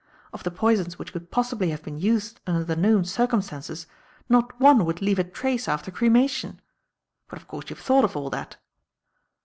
[0.33, 3.85] Of the poisons which could possibly have been used under the known circumstances,
[4.27, 6.59] not one would leave a trace after cremation.
[7.29, 8.57] But, of course, you've thought of all that."